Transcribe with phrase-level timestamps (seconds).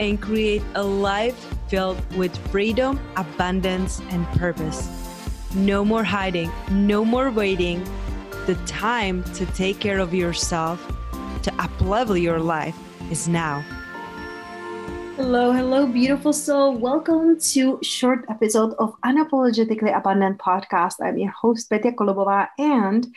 [0.00, 1.36] and create a life
[1.68, 4.88] filled with freedom, abundance, and purpose.
[5.54, 7.84] No more hiding, no more waiting.
[8.46, 10.80] The time to take care of yourself,
[11.42, 12.76] to uplevel your life
[13.10, 13.62] is now.
[15.16, 16.74] Hello, hello, beautiful soul.
[16.74, 20.94] Welcome to short episode of Unapologetically Abundant podcast.
[21.02, 23.14] I'm your host, Petya Kolibova, and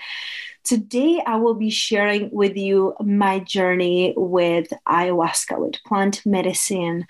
[0.63, 7.05] Today, I will be sharing with you my journey with ayahuasca, with plant medicine.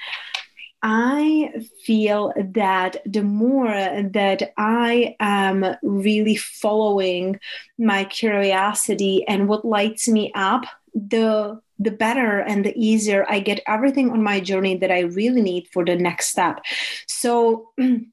[0.82, 1.54] I
[1.86, 7.40] feel that the more that I am really following
[7.78, 13.62] my curiosity and what lights me up, the the better and the easier I get
[13.68, 16.60] everything on my journey that I really need for the next step.
[17.08, 17.70] So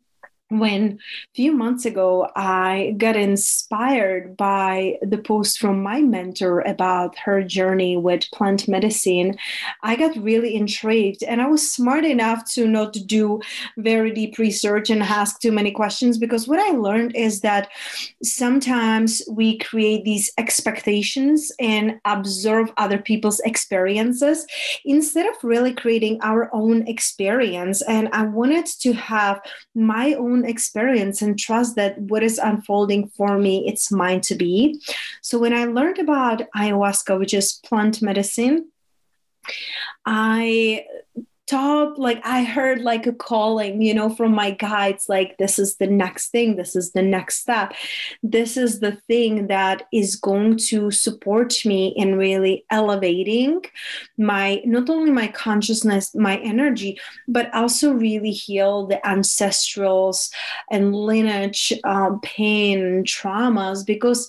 [0.51, 7.17] when a few months ago i got inspired by the post from my mentor about
[7.19, 9.37] her journey with plant medicine.
[9.83, 13.41] I got really intrigued and i was smart enough to not do
[13.79, 17.69] very deep research and ask too many questions because what i learned is that
[18.23, 24.47] sometimes we create these expectations and observe other people's experiences
[24.85, 27.83] instead of really creating our own experience.
[27.83, 29.41] And i wanted to have
[29.75, 34.81] my own experience and trust that what is unfolding for me it's mine to be.
[35.23, 38.71] So when i learned about ayahuasca which is plant medicine
[40.07, 40.85] i
[41.51, 45.77] top like i heard like a calling you know from my guides like this is
[45.77, 47.73] the next thing this is the next step.
[48.23, 53.63] This is the thing that is going to support me in really elevating
[54.19, 60.31] my not only my consciousness my energy but also really heal the ancestrals
[60.71, 64.29] and lineage um, pain traumas because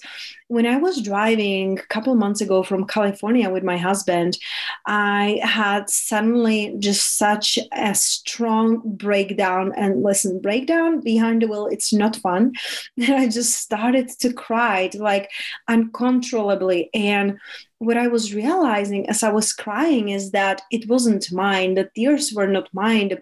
[0.51, 4.38] when I was driving a couple months ago from California with my husband,
[4.85, 9.72] I had suddenly just such a strong breakdown.
[9.78, 12.51] And listen, breakdown behind the wheel, it's not fun.
[12.97, 15.31] And I just started to cry like
[15.69, 16.90] uncontrollably.
[16.94, 17.40] And
[17.81, 21.74] what I was realizing as I was crying is that it wasn't mine.
[21.74, 23.08] The tears were not mine.
[23.09, 23.18] The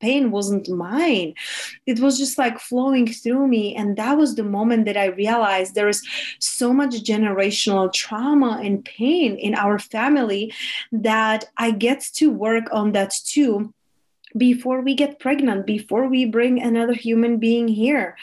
[0.00, 1.34] pain wasn't mine.
[1.86, 3.76] It was just like flowing through me.
[3.76, 6.02] And that was the moment that I realized there is
[6.40, 10.52] so much generational trauma and pain in our family
[10.90, 13.72] that I get to work on that too
[14.36, 18.16] before we get pregnant, before we bring another human being here.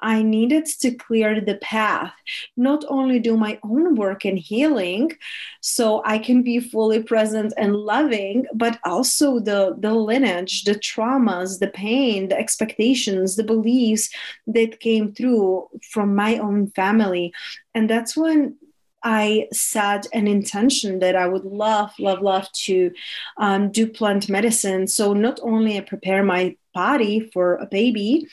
[0.00, 2.12] I needed to clear the path,
[2.56, 5.12] not only do my own work in healing
[5.60, 11.58] so I can be fully present and loving, but also the, the lineage, the traumas,
[11.58, 14.10] the pain, the expectations, the beliefs
[14.46, 17.32] that came through from my own family.
[17.74, 18.56] And that's when
[19.02, 22.92] I set an intention that I would love, love, love to
[23.38, 24.86] um, do plant medicine.
[24.86, 28.28] So not only I prepare my body for a baby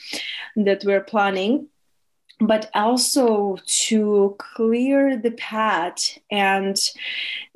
[0.55, 1.67] that we're planning,
[2.39, 6.77] but also to clear the path and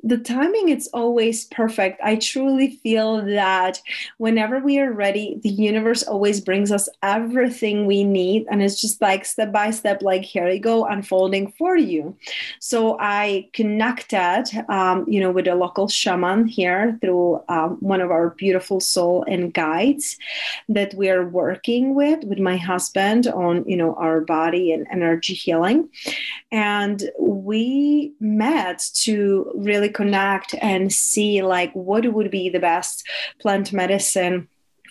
[0.02, 2.00] the timing it's always perfect.
[2.02, 3.80] I truly feel that
[4.18, 9.00] whenever we are ready the universe always brings us everything we need and it's just
[9.00, 12.16] like step by step like here you go unfolding for you.
[12.58, 18.10] So i connected um, you know with a local shaman here through um, one of
[18.10, 20.16] our beautiful soul and guides
[20.68, 25.34] that we are working with with my husband on you know our body and energy
[25.34, 25.88] healing.
[26.50, 33.06] And we met to really connect and see like what would be the best
[33.40, 34.48] plant medicine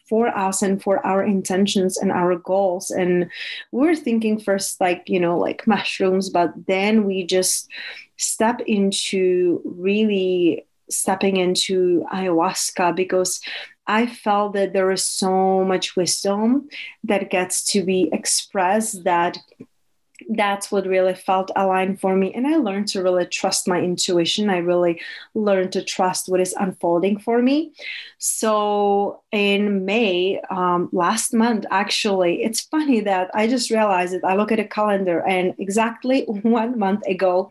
[0.07, 2.91] for us and for our intentions and our goals.
[2.91, 3.29] And
[3.71, 7.69] we are thinking first like you know like mushrooms but then we just
[8.17, 13.41] step into really stepping into ayahuasca because
[13.87, 16.69] I felt that there is so much wisdom
[17.03, 19.37] that gets to be expressed that
[20.35, 22.33] that's what really felt aligned for me.
[22.33, 24.49] And I learned to really trust my intuition.
[24.49, 25.01] I really
[25.33, 27.73] learned to trust what is unfolding for me.
[28.17, 34.23] So in May, um, last month, actually, it's funny that I just realized it.
[34.23, 37.49] I look at a calendar, and exactly one month ago,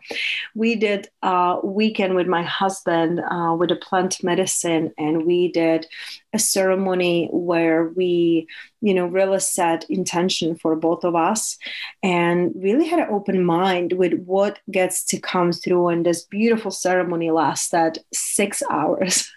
[0.55, 5.85] we did a weekend with my husband uh, with a plant medicine, and we did
[6.33, 8.47] a ceremony where we
[8.81, 11.57] you know really set intention for both of us
[12.01, 15.89] and really had an open mind with what gets to come through.
[15.89, 19.31] And this beautiful ceremony lasted six hours.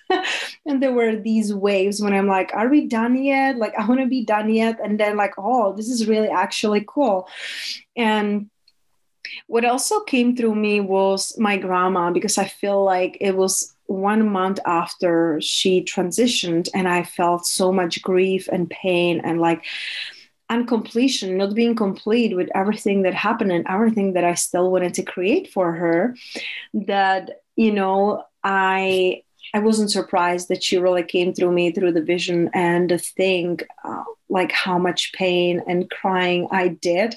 [0.66, 3.56] And there were these waves when i'm like are we done yet?
[3.56, 4.78] Like i want to be done yet.
[4.82, 7.28] And then like oh this is really actually cool.
[7.96, 8.50] And
[9.46, 14.28] what also came through me was my grandma because i feel like it was one
[14.28, 19.62] month after she transitioned and i felt so much grief and pain and like
[20.50, 25.02] uncompletion not being complete with everything that happened and everything that i still wanted to
[25.02, 26.14] create for her
[26.72, 29.22] that you know i
[29.54, 33.58] i wasn't surprised that she really came through me through the vision and the thing
[33.84, 37.16] uh, like how much pain and crying i did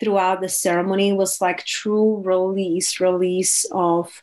[0.00, 4.22] throughout the ceremony was like true release release of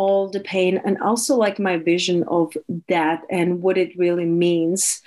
[0.00, 2.56] all the pain and also like my vision of
[2.88, 5.02] that and what it really means.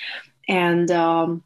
[0.50, 1.44] And um,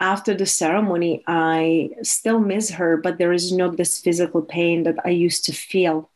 [0.00, 4.96] after the ceremony i still miss her but there is not this physical pain that
[5.04, 6.08] i used to feel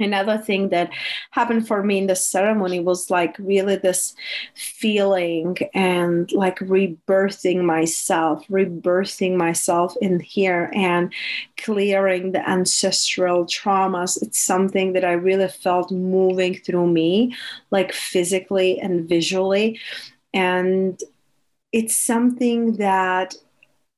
[0.00, 0.90] another thing that
[1.30, 4.14] happened for me in the ceremony was like really this
[4.54, 11.12] feeling and like rebirthing myself rebirthing myself in here and
[11.56, 14.20] clearing the ancestral traumas.
[14.22, 17.36] It's something that i really felt moving through me
[17.70, 19.78] like physically and visually.
[20.32, 21.00] And
[21.72, 23.34] it's something that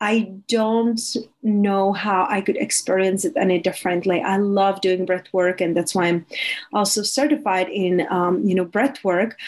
[0.03, 1.01] I don't
[1.45, 4.21] know how I could experience it any differently.
[4.21, 6.27] I love doing breath work, and that's why I'm
[6.73, 9.39] also certified in, um, you know, breath work.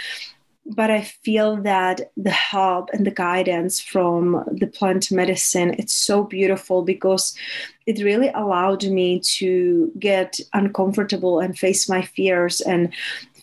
[0.65, 6.23] But I feel that the help and the guidance from the plant medicine it's so
[6.23, 7.37] beautiful because
[7.85, 12.95] it really allowed me to get uncomfortable and face my fears and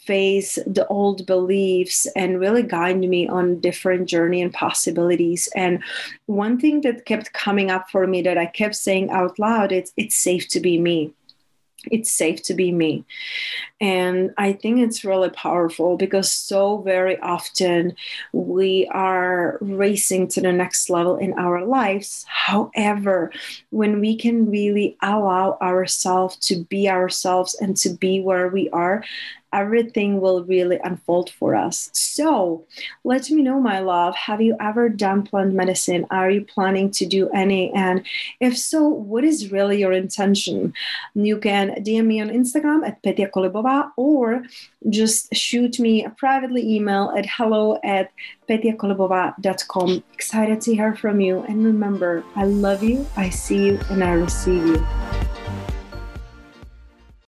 [0.05, 5.83] face the old beliefs and really guide me on different journey and possibilities and
[6.25, 9.93] one thing that kept coming up for me that i kept saying out loud it's
[9.97, 11.13] it's safe to be me
[11.89, 13.05] it's safe to be me.
[13.79, 17.95] And I think it's really powerful because so very often
[18.33, 22.25] we are racing to the next level in our lives.
[22.27, 23.31] However,
[23.71, 29.03] when we can really allow ourselves to be ourselves and to be where we are,
[29.53, 31.89] everything will really unfold for us.
[31.93, 32.65] So
[33.03, 36.05] let me know, my love, have you ever done plant medicine?
[36.11, 37.71] Are you planning to do any?
[37.73, 38.05] And
[38.39, 40.73] if so, what is really your intention?
[41.13, 44.43] You can DM me on Instagram at Petya Kolibova or
[44.89, 48.11] just shoot me a privately email at hello at
[48.49, 50.03] petyakolibova.com.
[50.13, 51.41] Excited to hear from you.
[51.41, 55.10] And remember, I love you, I see you, and I receive you.